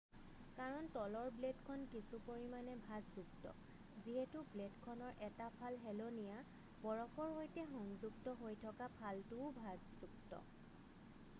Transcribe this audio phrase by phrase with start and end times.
[0.57, 3.51] কাৰণ তলৰ ব্লেডখন কিছু পৰিমানে ভাঁজযুক্ত
[4.05, 6.39] যিহেতু ব্লেডখনৰ 1টা ফাল হেলনীয়া
[6.87, 10.43] বৰফৰ সৈতে সংযুক্ত হৈ থকা ফালটোও ভাঁজযুক্ত